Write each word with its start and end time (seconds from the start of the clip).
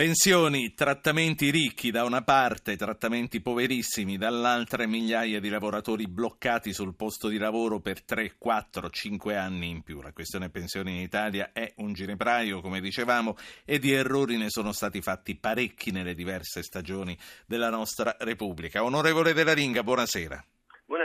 Pensioni, 0.00 0.72
trattamenti 0.72 1.50
ricchi 1.50 1.90
da 1.90 2.04
una 2.04 2.22
parte, 2.22 2.74
trattamenti 2.74 3.42
poverissimi 3.42 4.16
dall'altra 4.16 4.86
migliaia 4.86 5.40
di 5.40 5.50
lavoratori 5.50 6.08
bloccati 6.08 6.72
sul 6.72 6.94
posto 6.94 7.28
di 7.28 7.36
lavoro 7.36 7.80
per 7.80 8.02
3, 8.02 8.36
4, 8.38 8.88
5 8.88 9.36
anni 9.36 9.68
in 9.68 9.82
più. 9.82 10.00
La 10.00 10.14
questione 10.14 10.48
pensioni 10.48 10.92
in 10.92 11.02
Italia 11.02 11.50
è 11.52 11.74
un 11.76 11.92
ginepraio, 11.92 12.62
come 12.62 12.80
dicevamo, 12.80 13.36
e 13.66 13.78
di 13.78 13.92
errori 13.92 14.38
ne 14.38 14.48
sono 14.48 14.72
stati 14.72 15.02
fatti 15.02 15.36
parecchi 15.36 15.90
nelle 15.90 16.14
diverse 16.14 16.62
stagioni 16.62 17.14
della 17.44 17.68
nostra 17.68 18.16
Repubblica. 18.20 18.82
Onorevole 18.82 19.34
Della 19.34 19.52
Ringa, 19.52 19.82
buonasera. 19.82 20.42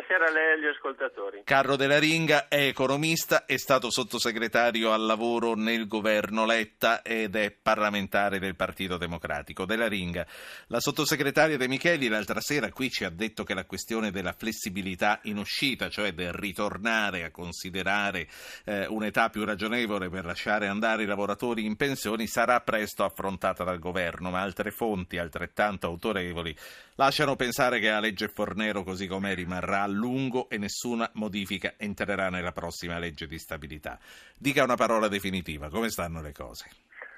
Buonasera 0.07 0.29
a 0.29 0.31
lei 0.31 0.49
e 0.49 0.53
agli 0.53 0.75
ascoltatori. 0.75 1.41
Carlo 1.43 1.75
Della 1.75 1.97
Ringa 1.97 2.47
è 2.47 2.67
economista, 2.67 3.45
è 3.45 3.57
stato 3.57 3.89
sottosegretario 3.89 4.91
al 4.91 5.03
lavoro 5.03 5.55
nel 5.55 5.87
governo 5.87 6.45
Letta 6.45 7.01
ed 7.01 7.35
è 7.35 7.49
parlamentare 7.49 8.37
del 8.37 8.55
Partito 8.55 8.97
Democratico. 8.97 9.65
Della 9.65 9.87
Ringa, 9.87 10.27
la 10.67 10.79
sottosegretaria 10.79 11.57
De 11.57 11.67
Micheli 11.67 12.07
l'altra 12.07 12.39
sera 12.39 12.69
qui 12.69 12.91
ci 12.91 13.03
ha 13.03 13.09
detto 13.09 13.43
che 13.43 13.55
la 13.55 13.65
questione 13.65 14.11
della 14.11 14.33
flessibilità 14.33 15.21
in 15.23 15.37
uscita, 15.37 15.89
cioè 15.89 16.13
del 16.13 16.33
ritornare 16.33 17.23
a 17.23 17.31
considerare 17.31 18.27
eh, 18.65 18.85
un'età 18.85 19.29
più 19.29 19.43
ragionevole 19.43 20.09
per 20.09 20.25
lasciare 20.25 20.67
andare 20.67 21.01
i 21.01 21.07
lavoratori 21.07 21.65
in 21.65 21.77
pensioni, 21.77 22.27
sarà 22.27 22.61
presto 22.61 23.03
affrontata 23.03 23.63
dal 23.63 23.79
governo, 23.79 24.29
ma 24.29 24.41
altre 24.41 24.69
fonti 24.69 25.17
altrettanto 25.17 25.87
autorevoli 25.87 26.55
lasciano 26.95 27.35
pensare 27.35 27.79
che 27.79 27.89
la 27.89 27.99
legge 27.99 28.27
Fornero 28.27 28.83
così 28.83 29.07
com'è 29.07 29.33
rimarrà 29.33 29.81
lungo 29.95 30.49
e 30.49 30.57
nessuna 30.57 31.09
modifica 31.13 31.73
entrerà 31.77 32.29
nella 32.29 32.51
prossima 32.51 32.99
legge 32.99 33.25
di 33.25 33.39
stabilità. 33.39 33.97
Dica 34.37 34.63
una 34.63 34.75
parola 34.75 35.07
definitiva, 35.07 35.69
come 35.69 35.89
stanno 35.89 36.21
le 36.21 36.31
cose? 36.31 36.65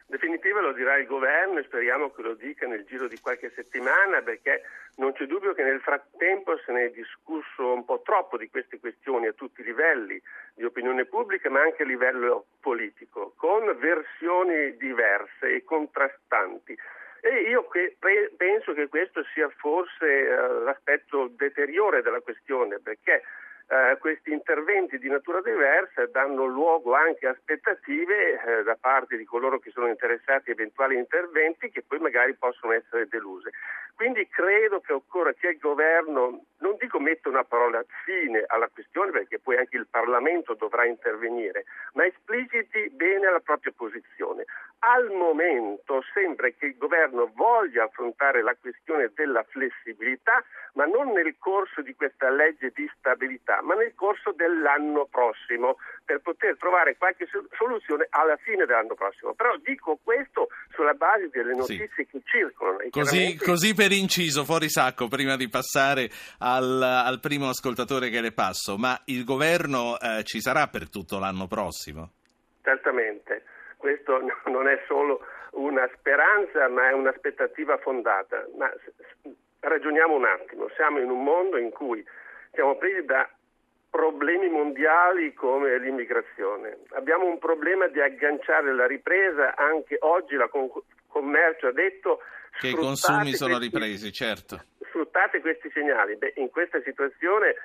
Definitiva 0.09 0.61
lo 0.61 0.71
dirà 0.71 0.95
il 0.97 1.05
governo 1.05 1.59
e 1.59 1.63
speriamo 1.63 2.11
che 2.11 2.21
lo 2.21 2.33
dica 2.33 2.65
nel 2.65 2.85
giro 2.85 3.09
di 3.09 3.19
qualche 3.19 3.51
settimana 3.53 4.21
perché 4.21 4.61
non 4.95 5.11
c'è 5.11 5.25
dubbio 5.25 5.53
che 5.53 5.63
nel 5.63 5.81
frattempo 5.81 6.57
se 6.65 6.71
ne 6.71 6.85
è 6.85 6.89
discusso 6.91 7.73
un 7.73 7.83
po' 7.83 8.01
troppo 8.05 8.37
di 8.37 8.49
queste 8.49 8.79
questioni 8.79 9.27
a 9.27 9.33
tutti 9.33 9.59
i 9.59 9.65
livelli 9.65 10.21
di 10.55 10.63
opinione 10.63 11.03
pubblica 11.03 11.49
ma 11.49 11.59
anche 11.59 11.83
a 11.83 11.85
livello 11.85 12.45
politico 12.61 13.33
con 13.35 13.65
versioni 13.79 14.77
diverse 14.77 15.55
e 15.55 15.63
contrastanti. 15.65 16.77
E 17.27 17.41
io 17.49 17.67
che 17.67 17.97
penso 18.37 18.71
che 18.71 18.87
questo 18.87 19.21
sia 19.33 19.49
forse 19.57 20.05
uh, 20.05 20.63
l'aspetto 20.63 21.29
deteriore 21.35 22.01
della 22.01 22.21
questione, 22.21 22.79
perché 22.79 23.21
uh, 23.67 23.97
questi 23.97 24.31
interventi 24.31 24.97
di 24.97 25.09
natura 25.09 25.41
diversa 25.41 26.05
danno 26.05 26.45
luogo 26.45 26.93
anche 26.93 27.27
a 27.27 27.31
aspettative 27.31 28.39
uh, 28.39 28.63
da 28.63 28.77
parte 28.79 29.17
di 29.17 29.25
coloro 29.25 29.59
che 29.59 29.71
sono 29.71 29.87
interessati 29.87 30.51
a 30.51 30.53
eventuali 30.53 30.95
interventi 30.95 31.69
che 31.69 31.83
poi 31.85 31.99
magari 31.99 32.33
possono 32.33 32.71
essere 32.71 33.09
deluse. 33.09 33.49
Quindi 33.93 34.27
credo 34.29 34.79
che 34.79 34.93
occorra 34.93 35.33
che 35.33 35.47
il 35.47 35.57
governo, 35.57 36.45
non 36.59 36.75
dico 36.79 36.99
metta 36.99 37.29
una 37.29 37.43
parola 37.43 37.83
fine 38.05 38.43
alla 38.45 38.69
questione 38.71 39.11
perché 39.11 39.39
poi 39.39 39.57
anche 39.57 39.75
il 39.75 39.87
Parlamento 39.89 40.53
dovrà 40.53 40.85
intervenire, 40.85 41.65
ma 41.93 42.05
espliciti 42.05 42.89
bene 42.91 43.29
la 43.29 43.39
propria 43.39 43.73
posizione. 43.75 44.45
Al 44.79 45.09
momento 45.09 46.03
sembra 46.13 46.49
che 46.49 46.67
il 46.67 46.77
governo 46.77 47.31
voglia 47.33 47.85
affrontare 47.85 48.43
la 48.43 48.55
questione 48.59 49.11
della 49.15 49.43
flessibilità, 49.49 50.43
ma 50.73 50.85
non 50.85 51.13
nel 51.13 51.35
corso 51.39 51.81
di 51.81 51.95
questa 51.95 52.29
legge 52.29 52.71
di 52.75 52.87
stabilità, 52.95 53.59
ma 53.63 53.73
nel 53.73 53.93
corso 53.95 54.33
dell'anno 54.33 55.07
prossimo, 55.09 55.77
per 56.05 56.19
poter 56.19 56.57
trovare 56.57 56.95
qualche 56.95 57.27
soluzione 57.57 58.05
alla 58.11 58.37
fine 58.37 58.65
dell'anno 58.65 58.93
prossimo. 58.93 59.33
Però 59.33 59.57
dico 59.63 59.97
questo 60.03 60.49
sulla 60.69 60.93
base 60.93 61.29
delle 61.29 61.55
notizie 61.55 61.89
sì. 61.95 62.05
che 62.05 62.21
circolano. 62.23 62.77
Così, 62.91 63.35
così, 63.35 63.73
per 63.73 63.91
inciso, 63.91 64.43
fuori 64.43 64.69
sacco, 64.69 65.07
prima 65.07 65.35
di 65.35 65.49
passare 65.49 66.07
al, 66.37 66.81
al 66.83 67.19
primo 67.19 67.49
ascoltatore 67.49 68.09
che 68.09 68.21
le 68.21 68.31
passo, 68.31 68.77
ma 68.77 69.01
il 69.05 69.23
governo 69.23 69.97
eh, 69.99 70.23
ci 70.23 70.39
sarà 70.39 70.67
per 70.67 70.87
tutto 70.87 71.17
l'anno 71.17 71.47
prossimo? 71.47 72.11
Certamente 72.61 73.55
questo 73.77 74.19
non 74.45 74.67
è 74.67 74.83
solo 74.87 75.25
una 75.51 75.89
speranza, 75.95 76.67
ma 76.67 76.89
è 76.89 76.93
un'aspettativa 76.93 77.77
fondata. 77.77 78.45
Ma 78.57 78.71
ragioniamo 79.59 80.15
un 80.15 80.25
attimo, 80.25 80.67
siamo 80.75 80.99
in 80.99 81.09
un 81.09 81.23
mondo 81.23 81.57
in 81.57 81.69
cui 81.69 82.05
siamo 82.51 82.75
presi 82.77 83.05
da 83.05 83.29
problemi 83.89 84.49
mondiali 84.49 85.33
come 85.33 85.77
l'immigrazione. 85.79 86.77
Abbiamo 86.89 87.25
un 87.25 87.39
problema 87.39 87.87
di 87.87 88.01
agganciare 88.01 88.73
la 88.73 88.85
ripresa, 88.85 89.55
anche 89.55 89.97
oggi 90.01 90.35
la 90.35 90.47
con- 90.47 90.69
commercio 91.07 91.67
ha 91.67 91.71
detto 91.71 92.21
che 92.59 92.69
i 92.69 92.73
consumi 92.73 93.33
sono 93.33 93.59
ripresi, 93.59 94.11
certo. 94.11 94.59
Sfruttate 94.87 95.41
questi 95.41 95.69
segnali. 95.71 96.15
Beh, 96.15 96.33
in 96.37 96.49
questa 96.49 96.81
situazione 96.81 97.55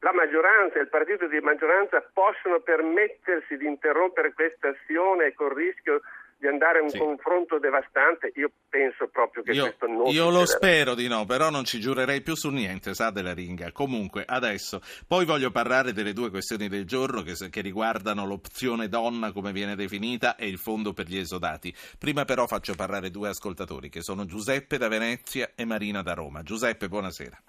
la 0.00 0.12
maggioranza 0.12 0.78
e 0.78 0.82
il 0.82 0.88
partito 0.88 1.26
di 1.26 1.40
maggioranza 1.40 2.00
possono 2.12 2.60
permettersi 2.60 3.56
di 3.56 3.66
interrompere 3.66 4.32
questa 4.32 4.68
azione 4.68 5.32
con 5.34 5.48
il 5.48 5.56
rischio 5.56 6.00
di 6.44 6.46
andare 6.46 6.80
a 6.80 6.82
un 6.82 6.90
sì. 6.90 6.98
confronto 6.98 7.58
devastante, 7.58 8.30
io 8.34 8.50
penso 8.68 9.08
proprio 9.08 9.42
che 9.42 9.52
io, 9.52 9.62
questo 9.62 9.86
non 9.86 10.06
Io 10.08 10.30
lo 10.30 10.44
spero 10.44 10.94
di 10.94 11.08
no, 11.08 11.24
però 11.24 11.48
non 11.48 11.64
ci 11.64 11.80
giurerei 11.80 12.20
più 12.20 12.34
su 12.34 12.50
niente, 12.50 12.92
sa 12.92 13.10
della 13.10 13.32
ringa. 13.32 13.72
Comunque, 13.72 14.24
adesso, 14.26 14.80
poi 15.06 15.24
voglio 15.24 15.50
parlare 15.50 15.92
delle 15.92 16.12
due 16.12 16.28
questioni 16.28 16.68
del 16.68 16.84
giorno 16.84 17.22
che, 17.22 17.32
che 17.48 17.60
riguardano 17.62 18.26
l'opzione 18.26 18.88
donna, 18.88 19.32
come 19.32 19.52
viene 19.52 19.74
definita, 19.74 20.36
e 20.36 20.46
il 20.46 20.58
fondo 20.58 20.92
per 20.92 21.06
gli 21.06 21.16
esodati. 21.16 21.74
Prima 21.98 22.24
però 22.26 22.46
faccio 22.46 22.74
parlare 22.74 23.10
due 23.10 23.30
ascoltatori, 23.30 23.88
che 23.88 24.02
sono 24.02 24.26
Giuseppe 24.26 24.76
da 24.76 24.88
Venezia 24.88 25.52
e 25.54 25.64
Marina 25.64 26.02
da 26.02 26.12
Roma. 26.12 26.42
Giuseppe, 26.42 26.88
buonasera. 26.88 27.42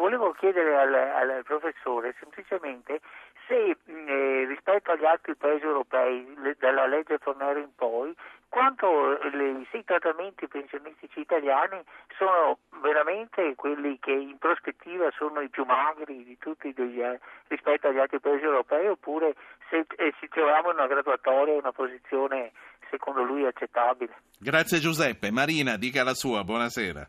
Volevo 0.00 0.32
chiedere 0.32 0.78
al, 0.78 0.94
al 0.94 1.42
professore 1.44 2.14
semplicemente 2.18 3.02
se 3.46 3.76
eh, 3.84 4.46
rispetto 4.48 4.92
agli 4.92 5.04
altri 5.04 5.34
paesi 5.36 5.62
europei, 5.62 6.24
le, 6.38 6.56
dalla 6.58 6.86
legge 6.86 7.18
Fornero 7.18 7.58
in 7.58 7.74
poi, 7.74 8.16
quanto 8.48 9.18
le, 9.30 9.66
i 9.70 9.84
trattamenti 9.84 10.48
pensionistici 10.48 11.20
italiani 11.20 11.82
sono 12.16 12.60
veramente 12.80 13.54
quelli 13.56 13.98
che 13.98 14.12
in 14.12 14.38
prospettiva 14.38 15.10
sono 15.18 15.42
i 15.42 15.50
più 15.50 15.64
magri 15.64 16.24
di 16.24 16.38
tutti 16.38 16.72
degli, 16.72 17.02
eh, 17.02 17.20
rispetto 17.48 17.88
agli 17.88 17.98
altri 17.98 18.20
paesi 18.20 18.44
europei 18.44 18.86
oppure 18.86 19.34
se 19.68 19.84
eh, 19.96 20.14
ci 20.18 20.28
troviamo 20.28 20.70
in 20.70 20.78
una 20.78 20.86
graduatoria, 20.86 21.58
una 21.58 21.72
posizione 21.72 22.52
secondo 22.88 23.22
lui 23.22 23.44
accettabile. 23.44 24.14
Grazie 24.38 24.78
Giuseppe. 24.78 25.30
Marina, 25.30 25.76
dica 25.76 26.02
la 26.02 26.14
sua, 26.14 26.42
buonasera. 26.42 27.06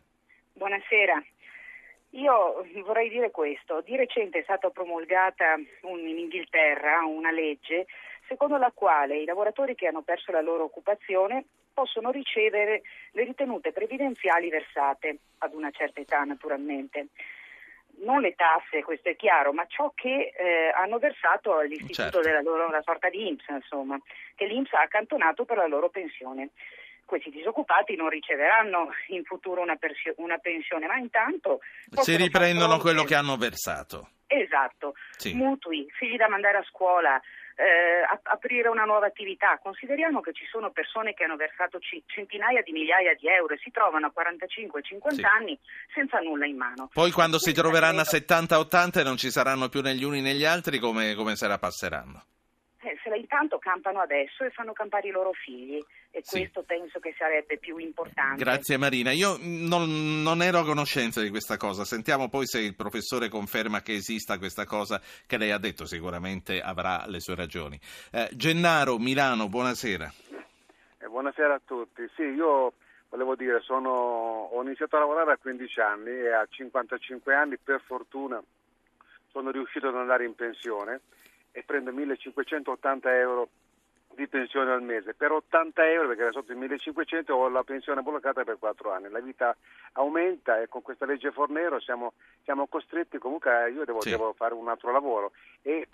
Buonasera. 0.52 1.22
Io 2.14 2.66
vorrei 2.84 3.08
dire 3.08 3.30
questo, 3.30 3.80
di 3.80 3.96
recente 3.96 4.40
è 4.40 4.42
stata 4.42 4.68
promulgata 4.70 5.54
un, 5.82 6.06
in 6.06 6.18
Inghilterra 6.18 7.04
una 7.06 7.30
legge 7.30 7.86
secondo 8.26 8.56
la 8.56 8.70
quale 8.74 9.18
i 9.18 9.24
lavoratori 9.24 9.74
che 9.74 9.86
hanno 9.86 10.02
perso 10.02 10.32
la 10.32 10.40
loro 10.40 10.64
occupazione 10.64 11.44
possono 11.72 12.10
ricevere 12.10 12.82
le 13.12 13.24
ritenute 13.24 13.72
previdenziali 13.72 14.50
versate 14.50 15.18
ad 15.38 15.54
una 15.54 15.70
certa 15.70 16.00
età 16.00 16.22
naturalmente. 16.24 17.08
Non 18.04 18.20
le 18.20 18.34
tasse, 18.34 18.82
questo 18.82 19.10
è 19.10 19.16
chiaro, 19.16 19.52
ma 19.52 19.64
ciò 19.66 19.92
che 19.94 20.32
eh, 20.36 20.72
hanno 20.74 20.98
versato 20.98 21.56
all'istituto 21.56 21.94
certo. 21.94 22.20
della 22.20 22.40
loro, 22.40 22.66
una 22.66 22.82
sorta 22.82 23.08
di 23.08 23.28
INPS, 23.28 23.48
insomma, 23.48 23.98
che 24.34 24.46
l'INPS 24.46 24.72
ha 24.72 24.80
accantonato 24.80 25.44
per 25.44 25.58
la 25.58 25.66
loro 25.66 25.88
pensione 25.88 26.50
questi 27.12 27.28
disoccupati 27.28 27.94
non 27.94 28.08
riceveranno 28.08 28.88
in 29.08 29.22
futuro 29.24 29.60
una, 29.60 29.76
persio- 29.76 30.14
una 30.16 30.38
pensione, 30.38 30.86
ma 30.86 30.96
intanto... 30.96 31.60
Si 31.90 32.16
riprendono 32.16 32.78
quello 32.78 33.04
che 33.04 33.14
hanno 33.14 33.36
versato. 33.36 34.12
Esatto, 34.26 34.94
sì. 35.10 35.34
mutui, 35.34 35.86
figli 35.92 36.16
da 36.16 36.26
mandare 36.30 36.56
a 36.56 36.64
scuola, 36.64 37.20
eh, 37.56 38.00
aprire 38.22 38.68
una 38.70 38.84
nuova 38.84 39.04
attività. 39.04 39.58
Consideriamo 39.62 40.22
che 40.22 40.32
ci 40.32 40.46
sono 40.50 40.70
persone 40.70 41.12
che 41.12 41.24
hanno 41.24 41.36
versato 41.36 41.78
c- 41.80 42.00
centinaia 42.06 42.62
di 42.62 42.72
migliaia 42.72 43.12
di 43.12 43.28
euro 43.28 43.52
e 43.52 43.58
si 43.58 43.70
trovano 43.70 44.06
a 44.06 44.12
45-50 44.16 45.12
sì. 45.12 45.22
anni 45.22 45.58
senza 45.92 46.18
nulla 46.20 46.46
in 46.46 46.56
mano. 46.56 46.88
Poi 46.94 47.10
quando 47.10 47.38
si 47.38 47.52
troveranno 47.52 48.00
a 48.00 48.08
70-80 48.08 49.00
e 49.00 49.02
non 49.02 49.18
ci 49.18 49.30
saranno 49.30 49.68
più 49.68 49.82
negli 49.82 50.02
uni 50.02 50.22
negli 50.22 50.46
altri, 50.46 50.78
come, 50.78 51.14
come 51.14 51.36
se 51.36 51.46
la 51.46 51.58
passeranno? 51.58 52.24
Intanto 53.16 53.58
campano 53.58 54.00
adesso 54.00 54.44
e 54.44 54.50
fanno 54.50 54.72
campare 54.72 55.08
i 55.08 55.10
loro 55.10 55.32
figli 55.32 55.82
e 56.10 56.20
Sì. 56.22 56.38
questo 56.40 56.62
penso 56.62 56.98
che 57.00 57.14
sarebbe 57.16 57.58
più 57.58 57.76
importante. 57.78 58.42
Grazie 58.42 58.76
Marina, 58.76 59.10
io 59.12 59.36
non, 59.40 60.22
non 60.22 60.42
ero 60.42 60.58
a 60.60 60.64
conoscenza 60.64 61.20
di 61.20 61.30
questa 61.30 61.56
cosa, 61.56 61.84
sentiamo 61.84 62.28
poi 62.28 62.46
se 62.46 62.60
il 62.60 62.74
professore 62.74 63.28
conferma 63.28 63.80
che 63.82 63.94
esista 63.94 64.38
questa 64.38 64.64
cosa 64.64 65.00
che 65.26 65.36
lei 65.38 65.50
ha 65.50 65.58
detto, 65.58 65.84
sicuramente 65.84 66.60
avrà 66.60 67.04
le 67.06 67.20
sue 67.20 67.34
ragioni. 67.34 67.78
Eh, 68.10 68.28
Gennaro, 68.32 68.98
Milano, 68.98 69.48
buonasera. 69.48 70.12
Eh, 70.98 71.06
buonasera 71.08 71.54
a 71.54 71.60
tutti. 71.64 72.08
Sì, 72.14 72.22
io 72.22 72.72
volevo 73.08 73.34
dire, 73.34 73.60
sono, 73.60 73.90
ho 73.90 74.62
iniziato 74.62 74.96
a 74.96 75.00
lavorare 75.00 75.32
a 75.32 75.36
15 75.36 75.80
anni 75.80 76.10
e 76.10 76.32
a 76.32 76.46
55 76.48 77.34
anni 77.34 77.56
per 77.58 77.82
fortuna 77.84 78.42
sono 79.30 79.50
riuscito 79.50 79.88
ad 79.88 79.96
andare 79.96 80.24
in 80.24 80.34
pensione 80.34 81.00
e 81.52 81.62
prendo 81.62 81.92
1580 81.92 83.16
euro 83.18 83.48
di 84.14 84.26
pensione 84.28 84.72
al 84.72 84.82
mese. 84.82 85.14
Per 85.14 85.30
80 85.30 85.90
euro, 85.90 86.08
perché 86.08 86.22
era 86.22 86.32
sotto 86.32 86.52
i 86.52 86.56
1500, 86.56 87.34
ho 87.34 87.48
la 87.48 87.62
pensione 87.62 88.02
bloccata 88.02 88.44
per 88.44 88.58
4 88.58 88.92
anni. 88.92 89.08
La 89.08 89.20
vita 89.20 89.56
aumenta 89.92 90.60
e 90.60 90.68
con 90.68 90.82
questa 90.82 91.06
legge 91.06 91.30
Fornero 91.30 91.80
siamo, 91.80 92.12
siamo 92.44 92.66
costretti, 92.66 93.18
comunque 93.18 93.70
io 93.70 93.84
devo, 93.84 94.00
Sì. 94.02 94.10
devo 94.10 94.32
fare 94.34 94.54
un 94.54 94.68
altro 94.68 94.92
lavoro. 94.92 95.32
E 95.62 95.88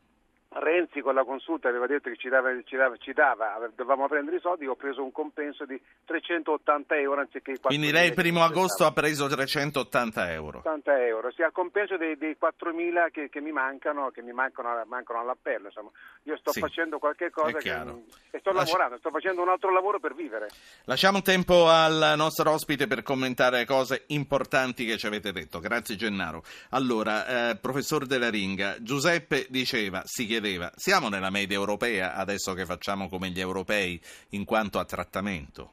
Renzi 0.51 1.03
con 1.03 1.15
la 1.15 1.25
consulta 1.25 1.69
aveva 1.69 1.87
detto 1.87 2.09
che 2.09 2.17
ci 2.17 2.31
dava, 2.31 2.49
ci 2.65 2.75
dava, 2.75 2.97
ci 2.97 3.13
dava, 3.13 3.59
dovevamo 3.77 4.09
prendere 4.09 4.39
i 4.39 4.41
soldi, 4.41 4.67
ho 4.67 4.77
preso 4.77 5.03
un 5.05 5.13
compenso 5.13 5.67
di 5.67 5.79
380 6.07 6.97
euro 6.97 7.21
anziché 7.21 7.51
i 7.51 7.55
4.000 7.55 7.67
Quindi 7.67 7.91
lei 7.93 8.09
il 8.09 8.15
primo 8.15 8.43
agosto 8.43 8.87
ha 8.87 8.93
preso 8.93 9.27
380 9.27 10.33
euro. 10.33 10.59
80 10.59 11.05
euro, 11.07 11.31
sì, 11.33 11.43
a 11.43 11.51
compenso 11.51 11.99
dei, 11.99 12.17
dei 12.17 12.35
4.000 12.41 13.11
che, 13.11 13.29
che 13.29 13.41
mi 13.43 13.53
mancano, 13.53 14.09
che 14.11 14.23
mi 14.23 14.33
mancano, 14.33 14.83
mancano 14.87 15.21
all'appello. 15.21 15.67
Insomma, 15.67 15.91
io 16.23 16.37
sto 16.39 16.53
Sì, 16.53 16.61
facendo 16.61 16.99
qualche 16.99 17.31
cosa 17.31 17.59
che, 17.59 17.71
e 18.31 18.39
sto 18.39 18.51
Lascia- 18.51 18.73
lavorando, 18.73 18.97
sto 18.97 19.11
facendo 19.11 19.43
un 19.43 19.51
altro 19.51 19.71
lavoro 19.71 20.01
per 20.01 20.15
vivere. 20.15 20.49
Lasciamo 20.85 21.21
tempo 21.21 21.69
al 21.69 22.15
nostro 22.17 22.51
ospite 22.53 22.87
per 22.87 23.03
commentare 23.03 23.67
cose 23.67 24.05
importanti 24.09 24.87
che 24.87 24.97
ci 24.97 25.07
avete 25.07 25.31
detto. 25.31 25.61
Grazie 25.61 25.95
Gennaro. 25.95 26.43
Allora, 26.71 27.51
eh, 27.51 27.57
professor 27.57 28.07
Della 28.07 28.31
Ringa, 28.31 28.77
Giuseppe 28.81 29.47
diceva, 29.51 30.01
si 30.07 30.27
chiedeva, 30.41 30.71
siamo 30.77 31.09
nella 31.09 31.31
media 31.31 31.57
europea 31.57 32.15
adesso 32.15 32.55
che 32.55 32.65
facciamo 32.65 33.09
come 33.09 33.31
gli 33.31 33.41
europei 33.41 34.01
in 34.31 34.45
quanto 34.45 34.79
a 34.79 34.85
trattamento? 34.85 35.73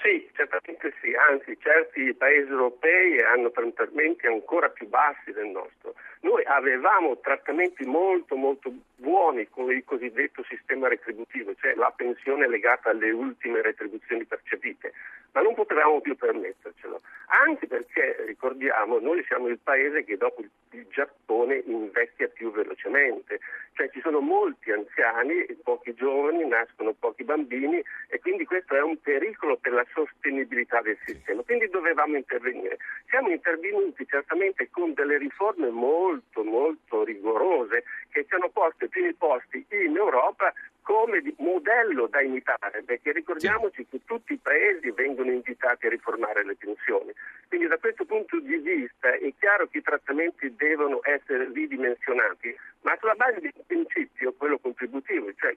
Sì, 0.00 0.28
certamente 0.32 0.94
sì, 1.00 1.12
anzi 1.28 1.58
certi 1.60 2.14
paesi 2.14 2.48
europei 2.50 3.20
hanno 3.20 3.50
trattamenti 3.50 4.26
ancora 4.26 4.68
più 4.68 4.86
bassi 4.86 5.32
del 5.32 5.46
nostro. 5.46 5.94
Noi 6.20 6.44
avevamo 6.44 7.18
trattamenti 7.18 7.84
molto 7.84 8.36
molto 8.36 8.72
buoni 8.96 9.48
con 9.48 9.70
il 9.72 9.82
cosiddetto 9.84 10.44
sistema 10.48 10.88
retributivo, 10.88 11.54
cioè 11.56 11.74
la 11.74 11.92
pensione 11.94 12.48
legata 12.48 12.90
alle 12.90 13.10
ultime 13.10 13.60
retribuzioni 13.60 14.24
percepite, 14.24 14.92
ma 15.32 15.42
non 15.42 15.54
potevamo 15.54 16.00
più 16.00 16.16
permettercelo, 16.16 17.00
anche 17.44 17.66
perché 17.66 18.24
ricordiamo 18.26 18.98
noi 19.00 19.24
siamo 19.24 19.48
il 19.48 19.58
paese 19.58 20.04
che 20.04 20.16
dopo 20.16 20.42
il 20.42 20.86
Giappone 20.90 21.62
invecchia 21.66 22.28
più 22.28 22.50
velocemente, 22.50 23.40
cioè 23.74 23.90
ci 23.90 24.00
sono 24.00 24.20
molti 24.20 24.70
anziani, 24.70 25.46
pochi 25.62 25.94
giovani, 25.94 26.46
nascono 26.46 26.92
pochi 26.92 27.24
bambini 27.24 27.82
quindi 28.28 28.44
questo 28.44 28.74
è 28.74 28.82
un 28.82 29.00
pericolo 29.00 29.56
per 29.56 29.72
la 29.72 29.86
sostenibilità 29.94 30.82
del 30.82 30.98
sistema. 31.06 31.40
Quindi 31.42 31.70
dovevamo 31.70 32.14
intervenire. 32.14 32.76
Siamo 33.08 33.30
intervenuti 33.30 34.06
certamente 34.06 34.68
con 34.70 34.92
delle 34.92 35.16
riforme 35.16 35.70
molto 35.70 36.44
molto 36.44 37.04
rigorose 37.04 37.84
che 38.10 38.26
ci 38.26 38.34
hanno 38.34 38.50
posto 38.50 38.84
ai 38.84 38.90
primi 38.90 39.14
posti 39.14 39.64
in 39.70 39.96
Europa 39.96 40.52
come 40.82 41.22
modello 41.38 42.06
da 42.06 42.20
imitare, 42.20 42.82
perché 42.82 43.12
ricordiamoci 43.12 43.86
che 43.88 44.00
tutti 44.04 44.34
i 44.34 44.40
paesi 44.40 44.90
vengono 44.90 45.30
invitati 45.30 45.86
a 45.86 45.90
riformare 45.90 46.44
le 46.44 46.56
pensioni. 46.56 47.12
Quindi 47.48 47.66
da 47.66 47.78
questo 47.78 48.04
punto 48.04 48.38
di 48.40 48.56
vista 48.56 49.12
è 49.12 49.32
chiaro 49.38 49.68
che 49.68 49.78
i 49.78 49.82
trattamenti 49.82 50.54
devono 50.54 51.00
essere 51.02 51.50
ridimensionati, 51.52 52.54
ma 52.82 52.94
sulla 53.00 53.14
base 53.14 53.40
di 53.40 53.50
un 53.54 53.64
principio, 53.66 54.34
quello 54.34 54.58
contributivo, 54.58 55.32
cioè 55.34 55.56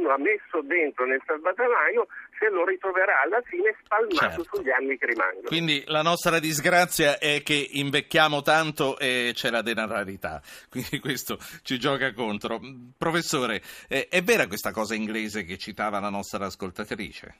uno 0.00 0.10
ha 0.12 0.18
messo 0.18 0.62
dentro 0.62 1.04
nel 1.06 1.22
salvadanaio, 1.26 2.06
se 2.38 2.48
lo 2.48 2.64
ritroverà 2.64 3.20
alla 3.22 3.40
fine 3.42 3.76
spalmato 3.84 4.42
Certo. 4.42 4.56
sugli 4.56 4.70
anni 4.70 4.96
che 4.96 5.06
rimangono. 5.06 5.46
Quindi 5.46 5.84
la 5.86 6.02
nostra 6.02 6.38
disgrazia 6.38 7.18
è 7.18 7.42
che 7.44 7.68
invecchiamo 7.72 8.40
tanto 8.42 8.98
e 8.98 9.32
c'è 9.34 9.50
la 9.50 9.62
denaralità, 9.62 10.40
quindi 10.70 10.98
questo 10.98 11.38
ci 11.62 11.78
gioca 11.78 12.12
contro. 12.12 12.58
Professore, 12.96 13.60
eh, 13.88 14.08
è 14.08 14.22
vera 14.22 14.46
questa 14.46 14.72
cosa 14.72 14.94
inglese 14.94 15.44
che 15.44 15.58
citava 15.58 16.00
la 16.00 16.10
nostra 16.10 16.46
ascoltatrice? 16.46 17.34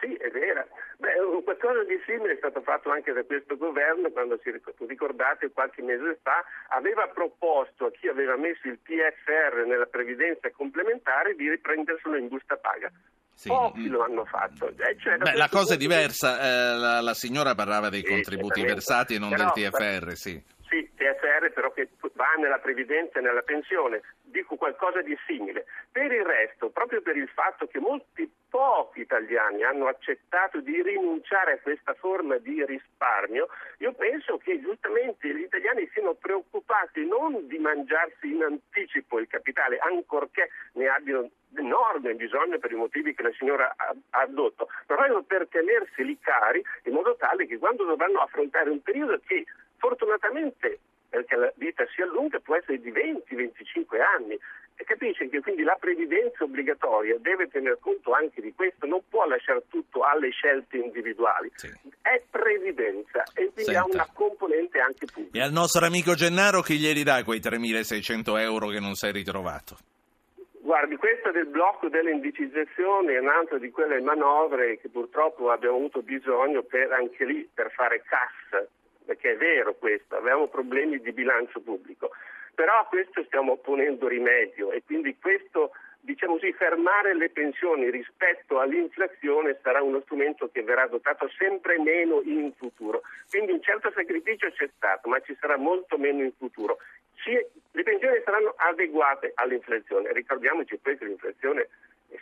Sì, 0.00 0.12
è 0.14 0.28
vera. 0.30 0.66
Beh, 0.98 1.18
un 1.20 1.37
qualcosa 1.56 1.82
di 1.84 1.98
simile 2.04 2.34
è 2.34 2.36
stato 2.36 2.60
fatto 2.60 2.90
anche 2.90 3.12
da 3.12 3.24
questo 3.24 3.56
governo 3.56 4.10
quando, 4.10 4.38
si 4.42 4.50
ric- 4.50 4.74
ricordate, 4.86 5.50
qualche 5.50 5.80
mese 5.82 6.18
fa 6.22 6.44
aveva 6.68 7.08
proposto 7.08 7.86
a 7.86 7.90
chi 7.90 8.08
aveva 8.08 8.36
messo 8.36 8.68
il 8.68 8.78
PFR 8.78 9.64
nella 9.66 9.86
previdenza 9.86 10.50
complementare 10.50 11.34
di 11.34 11.48
riprenderselo 11.48 12.16
in 12.16 12.28
busta 12.28 12.56
paga. 12.56 12.90
Sì. 13.32 13.48
Pochi 13.48 13.88
Mm. 13.88 13.92
lo 13.92 14.02
hanno 14.02 14.24
fatto. 14.24 14.68
Eh, 14.76 14.96
cioè, 14.98 15.16
Beh, 15.16 15.34
la 15.36 15.48
cosa 15.48 15.74
è 15.74 15.76
punto 15.76 15.76
di- 15.76 15.86
diversa, 15.86 16.40
eh, 16.40 16.74
la, 16.76 17.00
la 17.00 17.14
signora 17.14 17.54
parlava 17.54 17.88
dei 17.88 18.02
Sì, 18.04 18.08
contributi 18.12 18.62
versati 18.62 19.14
e 19.14 19.18
non 19.18 19.30
Però, 19.30 19.52
del 19.54 19.70
TFR, 19.70 20.12
sì. 20.16 20.42
Sì, 20.68 20.86
TFR 20.94 21.50
però 21.52 21.72
che 21.72 21.88
va 22.12 22.34
nella 22.36 22.58
previdenza 22.58 23.18
e 23.18 23.22
nella 23.22 23.40
pensione, 23.40 24.02
dico 24.22 24.56
qualcosa 24.56 25.00
di 25.00 25.16
simile. 25.26 25.64
Per 25.90 26.12
il 26.12 26.24
resto, 26.24 26.68
proprio 26.68 27.00
per 27.00 27.16
il 27.16 27.28
fatto 27.28 27.66
che 27.66 27.78
molti 27.78 28.30
pochi 28.50 29.00
italiani 29.00 29.64
hanno 29.64 29.86
accettato 29.86 30.60
di 30.60 30.82
rinunciare 30.82 31.52
a 31.52 31.58
questa 31.60 31.94
forma 31.94 32.36
di 32.36 32.64
risparmio, 32.66 33.48
io 33.78 33.92
penso 33.94 34.36
che 34.36 34.60
giustamente 34.60 35.34
gli 35.34 35.40
italiani 35.40 35.88
siano 35.92 36.12
preoccupati 36.14 37.06
non 37.06 37.46
di 37.46 37.58
mangiarsi 37.58 38.30
in 38.30 38.42
anticipo 38.42 39.18
il 39.18 39.26
capitale, 39.26 39.78
ancorché 39.78 40.50
ne 40.72 40.88
abbiano 40.88 41.30
enorme 41.56 42.14
bisogno 42.14 42.58
per 42.58 42.72
i 42.72 42.76
motivi 42.76 43.14
che 43.14 43.22
la 43.22 43.32
signora 43.38 43.72
ha 43.74 43.94
addotto, 44.10 44.68
ma 44.86 44.96
proprio 44.96 45.22
per 45.22 45.48
tenerseli 45.48 46.18
cari 46.20 46.62
in 46.84 46.92
modo 46.92 47.16
tale 47.16 47.46
che 47.46 47.56
quando 47.56 47.84
dovranno 47.84 48.20
affrontare 48.20 48.68
un 48.68 48.82
periodo 48.82 49.18
che 49.26 49.46
fortunatamente 49.78 50.78
perché 51.08 51.36
la 51.36 51.52
vita 51.56 51.86
si 51.94 52.02
allunga 52.02 52.38
può 52.40 52.56
essere 52.56 52.80
di 52.80 52.92
20-25 52.92 54.00
anni 54.00 54.38
e 54.80 54.84
capisce 54.84 55.28
che 55.28 55.40
quindi 55.40 55.62
la 55.62 55.76
previdenza 55.78 56.44
obbligatoria 56.44 57.16
deve 57.18 57.48
tener 57.48 57.78
conto 57.80 58.12
anche 58.12 58.40
di 58.40 58.52
questo, 58.54 58.86
non 58.86 59.00
può 59.08 59.26
lasciare 59.26 59.64
tutto 59.68 60.02
alle 60.02 60.30
scelte 60.30 60.76
individuali. 60.76 61.50
Sì. 61.56 61.68
È 62.00 62.22
previdenza 62.30 63.24
e 63.34 63.50
quindi 63.52 63.74
ha 63.74 63.82
Senta. 63.82 63.94
una 63.94 64.08
componente 64.12 64.78
anche 64.78 65.06
pubblica. 65.06 65.36
E 65.36 65.42
al 65.42 65.50
nostro 65.50 65.84
amico 65.84 66.14
Gennaro 66.14 66.60
chi 66.60 66.78
glieli 66.78 67.02
dà 67.02 67.24
quei 67.24 67.40
3.600 67.40 68.38
euro 68.38 68.68
che 68.68 68.78
non 68.78 68.92
è 69.00 69.10
ritrovato? 69.10 69.76
Guardi, 70.60 70.96
questa 70.96 71.32
del 71.32 71.46
blocco 71.46 71.88
delle 71.88 72.12
indicizzazioni 72.12 73.14
è 73.14 73.18
un'altra 73.18 73.58
di 73.58 73.70
quelle 73.70 74.00
manovre 74.00 74.78
che 74.78 74.90
purtroppo 74.90 75.50
abbiamo 75.50 75.76
avuto 75.76 76.02
bisogno 76.02 76.62
per 76.62 76.92
anche 76.92 77.24
lì 77.24 77.48
per 77.52 77.72
fare 77.72 78.02
cassa, 78.02 78.64
perché 79.08 79.32
è 79.32 79.36
vero 79.38 79.74
questo, 79.74 80.16
avevamo 80.16 80.48
problemi 80.48 81.00
di 81.00 81.12
bilancio 81.12 81.60
pubblico. 81.60 82.10
Però 82.54 82.78
a 82.78 82.84
questo 82.84 83.24
stiamo 83.24 83.56
ponendo 83.56 84.06
rimedio 84.06 84.70
e 84.70 84.82
quindi 84.84 85.16
questo, 85.18 85.70
diciamo 86.00 86.34
così, 86.34 86.52
fermare 86.52 87.14
le 87.14 87.30
pensioni 87.30 87.88
rispetto 87.88 88.60
all'inflazione 88.60 89.58
sarà 89.62 89.80
uno 89.80 90.02
strumento 90.02 90.50
che 90.50 90.62
verrà 90.62 90.82
adottato 90.82 91.26
sempre 91.38 91.78
meno 91.78 92.20
in 92.22 92.52
futuro. 92.54 93.00
Quindi 93.30 93.52
un 93.52 93.62
certo 93.62 93.90
sacrificio 93.94 94.50
c'è 94.50 94.68
stato, 94.76 95.08
ma 95.08 95.18
ci 95.20 95.34
sarà 95.40 95.56
molto 95.56 95.96
meno 95.96 96.22
in 96.22 96.32
futuro. 96.36 96.76
Ci- 97.14 97.46
le 97.70 97.82
pensioni 97.82 98.20
saranno 98.22 98.52
adeguate 98.58 99.32
all'inflazione. 99.36 100.12
Ricordiamoci 100.12 100.76
poi 100.76 100.98
che 100.98 101.06
l'inflazione, 101.06 101.68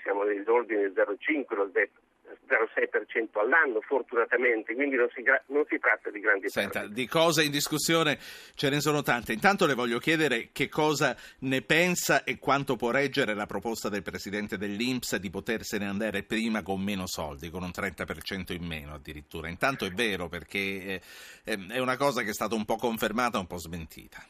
siamo 0.03 0.23
negli 0.23 0.49
ordini 0.49 0.83
del 0.83 0.93
0,5, 0.93 1.57
l'ho 1.57 1.65
detto, 1.65 1.99
0,6% 2.47 3.39
all'anno 3.39 3.81
fortunatamente, 3.81 4.75
quindi 4.75 4.97
non 4.97 5.09
si, 5.15 5.23
non 5.47 5.65
si 5.69 5.79
tratta 5.79 6.11
di 6.11 6.21
grandi 6.21 6.49
Senta, 6.49 6.81
perdite. 6.81 7.01
di 7.01 7.07
cose 7.07 7.45
in 7.45 7.51
discussione 7.51 8.19
ce 8.55 8.69
ne 8.71 8.81
sono 8.81 9.03
tante. 9.03 9.33
Intanto 9.33 9.67
le 9.67 9.75
voglio 9.75 9.99
chiedere 9.99 10.51
che 10.53 10.69
cosa 10.69 11.17
ne 11.41 11.63
pensa 11.63 12.25
e 12.25 12.39
quanto 12.39 12.77
può 12.77 12.91
reggere 12.91 13.35
la 13.35 13.47
proposta 13.47 13.89
del 13.89 14.03
presidente 14.03 14.59
dell'Inps 14.59 15.17
di 15.17 15.31
potersene 15.31 15.87
andare 15.87 16.23
prima 16.23 16.63
con 16.63 16.81
meno 16.81 17.07
soldi, 17.07 17.51
con 17.51 17.63
un 17.63 17.71
30% 17.75 18.53
in 18.53 18.65
meno 18.65 18.95
addirittura. 18.95 19.49
Intanto 19.49 19.85
è 19.85 19.91
vero 19.91 20.29
perché 20.29 21.01
eh, 21.45 21.59
è 21.69 21.79
una 21.79 21.97
cosa 21.97 22.23
che 22.23 22.31
è 22.31 22.35
stata 22.35 22.55
un 22.55 22.65
po' 22.65 22.77
confermata, 22.77 23.39
un 23.39 23.47
po' 23.47 23.59
smentita. 23.59 24.23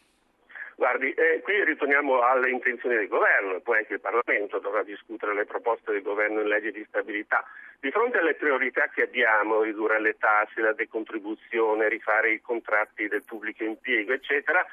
Guardi, 0.76 1.10
eh, 1.12 1.40
qui 1.42 1.64
ritorniamo 1.64 2.20
alle 2.20 2.50
intenzioni 2.50 2.96
del 2.96 3.08
governo 3.08 3.60
poi 3.60 3.78
anche 3.78 3.94
il 3.94 4.00
Parlamento 4.00 4.58
dovrà 4.58 4.82
discutere 4.82 5.32
le 5.32 5.46
proposte 5.46 5.90
del 5.90 6.02
governo 6.02 6.42
in 6.42 6.48
legge 6.48 6.70
di 6.70 6.84
stabilità. 6.86 7.44
Di 7.80 7.90
fronte 7.90 8.18
alle 8.18 8.34
priorità 8.34 8.88
che 8.88 9.02
abbiamo, 9.02 9.62
ridurre 9.62 9.98
le 10.00 10.16
tasse, 10.18 10.60
la 10.60 10.74
decontribuzione, 10.74 11.88
rifare 11.88 12.32
i 12.32 12.42
contratti 12.42 13.08
del 13.08 13.24
pubblico 13.24 13.64
impiego, 13.64 14.12
eccetera, 14.12 14.64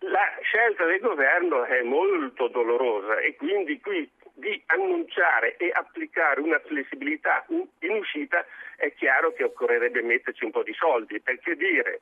La 0.00 0.38
scelta 0.40 0.84
del 0.86 0.98
governo 0.98 1.64
è 1.64 1.82
molto 1.82 2.48
dolorosa 2.48 3.18
e 3.18 3.36
quindi 3.36 3.78
qui 3.80 4.10
di 4.34 4.60
annunciare 4.66 5.56
e 5.58 5.70
applicare 5.72 6.40
una 6.40 6.58
flessibilità 6.58 7.44
in 7.48 7.92
uscita 7.92 8.44
è 8.76 8.92
chiaro 8.94 9.32
che 9.34 9.44
occorrerebbe 9.44 10.00
metterci 10.02 10.44
un 10.44 10.50
po' 10.50 10.62
di 10.62 10.72
soldi, 10.72 11.20
perché 11.20 11.54
dire 11.54 12.00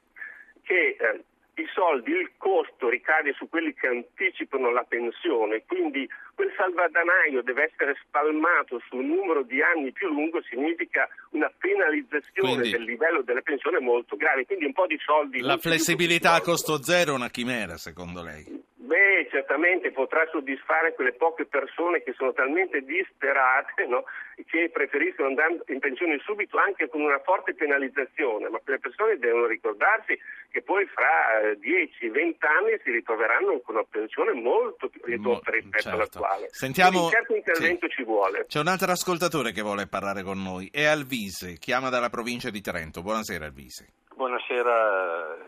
che 0.63 0.97
eh, 0.99 1.25
i 1.63 1.69
soldi, 1.73 2.13
il 2.13 2.31
costo 2.37 2.89
ricade 2.89 3.33
su 3.33 3.49
quelli 3.49 3.75
che 3.75 3.87
anticipano 3.87 4.71
la 4.71 4.85
pensione, 4.85 5.65
quindi 5.67 6.09
quel 6.35 6.53
salvadanaio 6.57 7.43
deve 7.43 7.65
essere 7.65 7.97
spalmato 8.07 8.81
su 8.89 8.97
un 8.97 9.09
numero 9.09 9.43
di 9.43 9.61
anni 9.63 9.93
più 9.93 10.09
lungo, 10.09 10.41
significa 10.43 11.09
una 11.31 11.51
penalizzazione 11.59 12.55
quindi, 12.55 12.71
del 12.71 12.83
livello 12.83 13.23
delle 13.23 13.43
pensioni 13.43 13.79
molto 13.81 14.17
grave, 14.17 14.47
quindi 14.47 14.67
un 14.67 14.73
po' 14.73 14.87
di 14.87 14.99
soldi. 15.05 15.41
La 15.41 15.59
flessibilità 15.59 16.35
a 16.35 16.41
costo 16.41 16.83
zero 16.83 17.13
è 17.13 17.15
una 17.15 17.31
chimera, 17.31 17.77
secondo 17.77 18.23
lei? 18.23 18.68
Beh, 18.81 19.27
certamente 19.29 19.91
potrà 19.91 20.25
soddisfare 20.31 20.95
quelle 20.95 21.13
poche 21.13 21.47
persone 21.47 22.01
che 22.05 22.13
sono 22.13 22.33
talmente 22.33 22.81
disperate 22.83 23.87
no, 23.87 24.05
che 24.47 24.71
preferiscono 24.73 25.29
andare 25.29 25.59
in 25.67 25.81
pensione 25.81 26.21
subito 26.23 26.59
anche 26.59 26.89
con 26.89 27.01
una 27.01 27.19
forte 27.19 27.55
penalizzazione, 27.55 28.49
ma 28.49 28.61
quelle 28.63 28.79
persone 28.79 29.19
devono 29.19 29.47
ricordarsi 29.47 30.17
che 30.53 30.63
poi 30.63 30.87
fra 30.87 31.43
10-20 31.59 31.59
eh, 31.59 32.37
anni 32.47 32.79
si 32.85 32.93
ritroveranno 32.93 33.59
con 33.65 33.75
una 33.75 33.85
pensione 33.91 34.33
molto 34.35 34.89
più 34.89 35.01
ridotta 35.03 35.51
rispetto 35.51 35.83
certo. 35.83 35.99
all'attuale. 35.99 36.47
Sentiamo, 36.51 37.07
un 37.07 37.11
certo 37.11 37.35
intervento 37.35 37.89
sì. 37.89 37.95
ci 37.97 38.05
vuole. 38.05 38.47
C'è 38.47 38.61
un 38.61 38.69
altro 38.69 38.93
ascoltatore 38.93 39.51
che 39.51 39.63
vuole 39.63 39.89
parlare 39.89 40.23
con 40.23 40.41
noi, 40.41 40.69
è 40.71 40.85
Alvise, 40.85 41.55
chiama 41.59 41.89
dalla 41.91 42.11
provincia 42.11 42.51
di 42.51 42.61
Trento. 42.61 43.03
Buonasera 43.03 43.45
Alvise. 43.45 43.89
Buonasera 44.15 45.48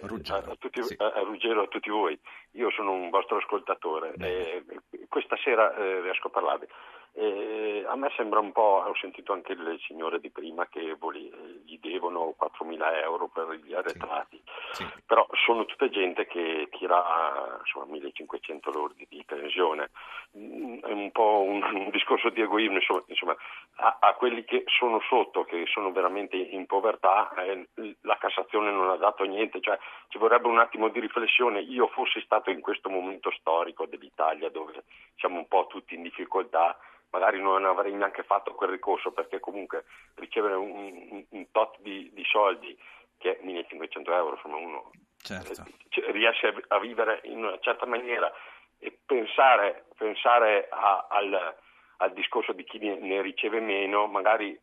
eh, 0.00 0.50
a, 0.50 0.56
tutti, 0.56 0.82
sì. 0.82 0.94
a, 0.98 1.20
Ruggero, 1.20 1.62
a 1.62 1.66
tutti 1.66 1.90
voi. 1.90 2.18
Io 2.52 2.70
sono 2.70 2.92
un 2.92 3.10
vostro 3.10 3.36
ascoltatore 3.36 4.14
e 4.18 4.64
questa 5.08 5.36
sera 5.42 5.74
eh, 5.74 6.00
riesco 6.00 6.28
a 6.28 6.30
parlarvi. 6.30 6.66
Eh, 7.12 7.84
a 7.88 7.96
me 7.96 8.12
sembra 8.16 8.38
un 8.38 8.52
po', 8.52 8.84
ho 8.86 8.94
sentito 8.96 9.32
anche 9.32 9.52
il 9.52 9.78
signore 9.86 10.20
di 10.20 10.30
prima 10.30 10.66
che 10.66 10.94
voli, 10.98 11.30
gli 11.64 11.78
devono 11.80 12.34
4.000 12.38 13.02
euro 13.02 13.28
per 13.28 13.50
gli 13.54 13.74
arretrati, 13.74 14.40
sì. 14.72 14.84
Sì. 14.84 14.86
però 15.06 15.26
sono 15.44 15.64
tutta 15.64 15.88
gente 15.88 16.26
che 16.26 16.68
tira 16.70 17.58
insomma, 17.60 17.86
1.500 17.96 18.72
lordi 18.72 19.06
di 19.08 19.24
pensione. 19.26 19.90
Mm, 20.36 20.80
è 20.80 20.92
un 20.92 21.10
po' 21.10 21.42
un, 21.42 21.62
un 21.74 21.90
discorso 21.90 22.28
di 22.28 22.42
egoismo, 22.42 22.76
insomma, 22.76 23.02
insomma 23.06 23.36
a, 23.76 23.96
a, 24.00 24.14
quelli 24.14 24.44
che 24.44 24.64
sono 24.66 25.00
sotto, 25.08 25.44
che 25.44 25.64
sono 25.66 25.90
veramente 25.90 26.36
in 26.36 26.66
povertà, 26.66 27.32
eh, 27.34 27.66
la 28.02 28.18
Cassazione 28.18 28.70
non 28.70 28.90
ha 28.90 28.96
dato 28.96 29.24
niente, 29.24 29.60
cioè 29.60 29.78
ci 30.08 30.18
vorrebbe 30.18 30.48
un 30.48 30.58
attimo 30.58 30.88
di 30.88 31.00
riflessione. 31.00 31.60
Io 31.60 31.88
fossi 31.88 32.20
stato 32.20 32.50
in 32.50 32.60
questo 32.60 32.90
momento 32.90 33.30
storico 33.32 33.86
dell'Italia 33.86 34.50
dove 34.50 34.84
siamo 35.16 35.38
un 35.38 35.48
po' 35.48 35.66
tutti 35.68 35.94
in 35.94 36.02
difficoltà, 36.02 36.76
magari 37.10 37.40
non 37.40 37.64
avrei 37.64 37.92
neanche 37.92 38.22
fatto 38.22 38.54
quel 38.54 38.70
ricorso 38.70 39.12
perché 39.12 39.40
comunque 39.40 39.84
ricevere 40.14 40.54
un, 40.54 40.70
un, 41.10 41.24
un 41.28 41.50
tot 41.50 41.78
di, 41.80 42.10
di, 42.12 42.24
soldi 42.24 42.76
che 43.16 43.38
è 43.38 43.42
1500 43.42 44.12
euro, 44.12 44.34
insomma 44.36 44.56
uno 44.56 44.90
certo. 45.18 45.64
eh, 45.90 46.12
riesce 46.12 46.54
a 46.68 46.78
vivere 46.78 47.20
in 47.24 47.38
una 47.38 47.58
certa 47.60 47.86
maniera 47.86 48.30
e 48.78 48.96
pensare, 49.04 49.86
pensare 49.96 50.68
a, 50.70 51.06
al, 51.10 51.56
al 51.98 52.12
discorso 52.12 52.52
di 52.52 52.64
chi 52.64 52.78
ne 52.78 53.20
riceve 53.22 53.60
meno, 53.60 54.06
magari 54.06 54.58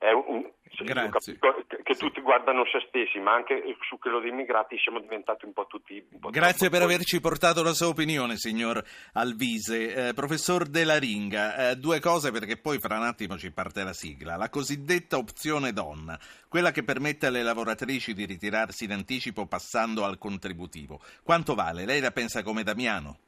è 0.00 0.12
un, 0.12 0.50
Grazie. 0.82 1.38
che, 1.82 1.92
sì. 1.92 2.00
tutti 2.00 2.22
guardano 2.22 2.64
se 2.64 2.82
stessi, 2.88 3.18
ma 3.18 3.34
anche 3.34 3.62
su 3.86 3.98
quello 3.98 4.18
dei 4.18 4.30
immigrati 4.30 4.78
siamo 4.78 4.98
diventati 4.98 5.44
un 5.44 5.52
po' 5.52 5.66
tutti. 5.66 6.02
Un 6.12 6.20
po 6.20 6.30
Grazie 6.30 6.70
per 6.70 6.80
averci 6.80 7.20
portato 7.20 7.62
la 7.62 7.74
sua 7.74 7.88
opinione, 7.88 8.38
signor 8.38 8.82
Alvise. 9.12 10.08
Eh, 10.08 10.14
professor 10.14 10.66
Della 10.66 10.98
Ringa, 10.98 11.70
eh, 11.70 11.76
due 11.76 12.00
cose 12.00 12.30
perché 12.30 12.56
poi 12.56 12.78
fra 12.78 12.96
un 12.96 13.04
attimo 13.04 13.36
ci 13.36 13.52
parte 13.52 13.84
la 13.84 13.92
sigla. 13.92 14.36
La 14.36 14.48
cosiddetta 14.48 15.18
opzione 15.18 15.74
donna, 15.74 16.18
quella 16.48 16.70
che 16.70 16.82
permette 16.82 17.26
alle 17.26 17.42
lavoratrici 17.42 18.14
di 18.14 18.24
ritirarsi 18.24 18.84
in 18.84 18.92
anticipo 18.92 19.44
passando 19.44 20.04
al 20.04 20.16
contributivo. 20.16 20.98
Quanto 21.22 21.54
vale? 21.54 21.84
Lei 21.84 22.00
la 22.00 22.10
pensa 22.10 22.42
come 22.42 22.62
Damiano? 22.62 23.18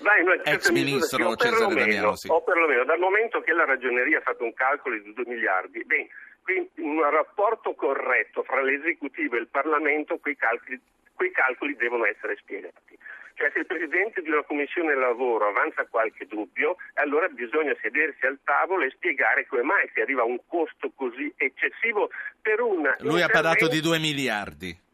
Vai, 0.00 0.24
no, 0.24 0.32
ex 0.32 0.70
ministro 0.70 1.30
sì, 1.30 1.36
Cesare 1.36 1.74
Damiano, 1.74 2.16
sì. 2.16 2.28
O 2.28 2.42
perlomeno 2.42 2.84
dal 2.84 2.98
momento 2.98 3.40
che 3.40 3.52
la 3.52 3.64
ragioneria 3.64 4.18
ha 4.18 4.22
fatto 4.22 4.44
un 4.44 4.54
calcolo 4.54 4.96
di 4.98 5.12
2 5.12 5.24
miliardi, 5.26 5.84
bene, 5.84 6.08
quindi 6.42 6.70
un 6.76 7.02
rapporto 7.10 7.74
corretto 7.74 8.42
fra 8.42 8.62
l'esecutivo 8.62 9.36
e 9.36 9.40
il 9.40 9.48
Parlamento, 9.48 10.18
quei 10.18 10.36
calcoli, 10.36 10.80
quei 11.14 11.30
calcoli 11.32 11.76
devono 11.76 12.06
essere 12.06 12.36
spiegati. 12.36 12.96
Cioè 13.34 13.50
se 13.52 13.60
il 13.60 13.66
Presidente 13.66 14.20
di 14.20 14.28
una 14.28 14.42
Commissione 14.42 14.94
lavoro 14.94 15.48
avanza 15.48 15.86
qualche 15.86 16.26
dubbio, 16.26 16.76
allora 16.94 17.26
bisogna 17.28 17.74
sedersi 17.80 18.26
al 18.26 18.38
tavolo 18.44 18.84
e 18.84 18.90
spiegare 18.90 19.46
come 19.46 19.62
mai 19.62 19.88
si 19.94 20.00
arriva 20.00 20.22
a 20.22 20.26
un 20.26 20.38
costo 20.46 20.92
così 20.94 21.32
eccessivo 21.36 22.10
per 22.40 22.60
un... 22.60 22.94
Lui 23.00 23.22
ha 23.22 23.28
parlato 23.28 23.66
di 23.68 23.80
2 23.80 23.98
miliardi. 23.98 24.88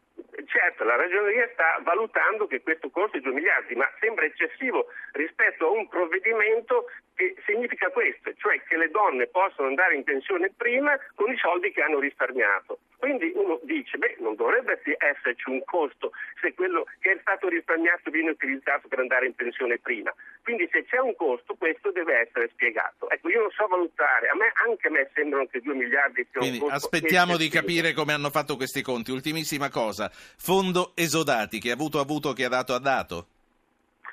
La 0.87 0.95
ragioneria 0.95 1.49
sta 1.51 1.81
valutando 1.83 2.47
che 2.47 2.61
questo 2.61 2.89
costi 2.89 3.19
2 3.19 3.33
miliardi, 3.33 3.75
ma 3.75 3.91
sembra 3.99 4.23
eccessivo 4.23 4.87
rispetto 5.11 5.67
a 5.67 5.71
un 5.71 5.89
provvedimento 5.89 6.85
che 7.13 7.35
significa 7.45 7.89
questo, 7.89 8.31
cioè 8.37 8.63
che 8.63 8.77
le 8.77 8.89
donne 8.89 9.27
possono 9.27 9.67
andare 9.67 9.95
in 9.95 10.05
pensione 10.05 10.49
prima 10.55 10.97
con 11.13 11.29
i 11.29 11.35
soldi 11.35 11.73
che 11.73 11.81
hanno 11.81 11.99
risparmiato. 11.99 12.79
Quindi 12.97 13.31
uno 13.35 13.59
dice, 13.63 13.97
beh, 13.97 14.17
non 14.19 14.35
dovrebbe 14.35 14.81
esserci 14.97 15.49
un 15.49 15.63
costo 15.65 16.11
se 16.41 16.53
quello 16.55 16.85
che 16.99 17.11
è 17.11 17.17
stato 17.21 17.47
risparmiato 17.47 18.09
viene 18.09 18.31
utilizzato 18.31 18.87
per 18.87 18.99
andare 18.99 19.27
in 19.27 19.35
pensione 19.35 19.77
prima. 19.77 20.13
Quindi 20.43 20.67
se 20.71 20.83
c'è 20.85 20.97
un 20.97 21.15
costo, 21.15 21.55
questo 21.55 21.91
deve 21.91 22.21
essere 22.21 22.49
spiegato. 22.49 23.09
Ecco, 23.09 23.29
io 23.29 23.41
non 23.41 23.51
so 23.51 23.67
valutare, 23.67 24.29
a 24.29 24.35
me, 24.35 24.51
anche 24.65 24.87
a 24.87 24.91
me 24.91 25.09
sembrano 25.13 25.45
che 25.45 25.61
2 25.61 25.75
miliardi 25.75 26.25
sia 26.31 26.39
Quindi, 26.39 26.57
un 26.57 26.69
costo. 26.69 26.75
Aspettiamo 26.75 27.37
di 27.37 27.49
capire 27.49 27.93
come 27.93 28.13
hanno 28.13 28.31
fatto 28.31 28.55
questi 28.55 28.81
conti. 28.81 29.11
Ultimissima 29.11 29.69
cosa, 29.69 30.09
fondo 30.11 30.93
esodati, 30.95 31.59
che 31.59 31.69
ha 31.69 31.73
avuto 31.73 31.99
avuto, 31.99 32.33
che 32.33 32.45
ha 32.45 32.49
dato 32.49 32.73
ha 32.73 32.79
dato? 32.79 33.27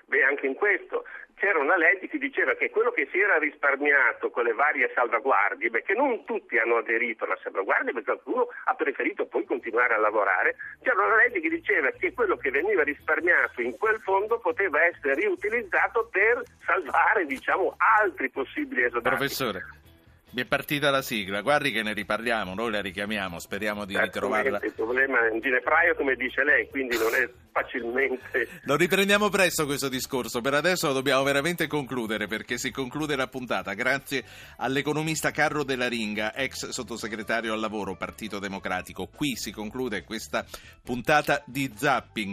Beh, 0.06 0.22
anche 0.24 0.46
in 0.46 0.54
questo 0.54 1.04
c'era 1.44 1.58
una 1.58 1.76
legge 1.76 2.08
che 2.08 2.16
diceva 2.16 2.54
che 2.54 2.70
quello 2.70 2.90
che 2.90 3.06
si 3.12 3.18
era 3.18 3.36
risparmiato 3.36 4.30
con 4.30 4.44
le 4.44 4.54
varie 4.54 4.90
salvaguardie, 4.94 5.68
perché 5.68 5.92
non 5.92 6.24
tutti 6.24 6.56
hanno 6.56 6.76
aderito 6.76 7.24
alla 7.24 7.36
salvaguardia, 7.42 7.92
perché 7.92 8.16
qualcuno 8.16 8.48
ha 8.64 8.74
preferito 8.74 9.26
poi 9.26 9.44
continuare 9.44 9.92
a 9.92 9.98
lavorare, 9.98 10.56
c'era 10.80 11.04
una 11.04 11.16
legge 11.16 11.40
che 11.40 11.50
diceva 11.50 11.90
che 11.90 12.14
quello 12.14 12.38
che 12.38 12.50
veniva 12.50 12.82
risparmiato 12.82 13.60
in 13.60 13.76
quel 13.76 14.00
fondo 14.00 14.38
poteva 14.38 14.82
essere 14.86 15.16
riutilizzato 15.16 16.08
per 16.10 16.44
salvare 16.64 17.26
diciamo, 17.26 17.76
altri 18.00 18.30
possibili 18.30 18.84
esodati. 18.84 19.14
Professore. 19.14 19.83
Mi 20.34 20.42
è 20.42 20.46
partita 20.46 20.90
la 20.90 21.00
sigla, 21.00 21.42
guardi 21.42 21.70
che 21.70 21.84
ne 21.84 21.92
riparliamo, 21.92 22.54
noi 22.54 22.72
la 22.72 22.80
richiamiamo, 22.80 23.38
speriamo 23.38 23.84
di 23.84 23.96
ritrovarla. 23.96 24.58
Il 24.64 24.72
problema 24.72 25.28
è 25.28 25.30
un 25.30 25.38
ginepraio 25.38 25.94
come 25.94 26.16
dice 26.16 26.42
lei, 26.42 26.68
quindi 26.70 26.98
non 26.98 27.14
è 27.14 27.30
facilmente... 27.52 28.48
Lo 28.66 28.74
riprendiamo 28.74 29.28
presto 29.28 29.64
questo 29.64 29.88
discorso, 29.88 30.40
per 30.40 30.54
adesso 30.54 30.88
lo 30.88 30.92
dobbiamo 30.92 31.22
veramente 31.22 31.68
concludere 31.68 32.26
perché 32.26 32.58
si 32.58 32.72
conclude 32.72 33.14
la 33.14 33.28
puntata. 33.28 33.74
Grazie 33.74 34.24
all'economista 34.56 35.30
Carlo 35.30 35.62
Della 35.62 35.86
Ringa, 35.86 36.34
ex 36.34 36.70
sottosegretario 36.70 37.52
al 37.52 37.60
lavoro 37.60 37.94
Partito 37.94 38.40
Democratico. 38.40 39.06
Qui 39.06 39.36
si 39.36 39.52
conclude 39.52 40.02
questa 40.02 40.44
puntata 40.82 41.44
di 41.46 41.70
Zapping. 41.72 42.32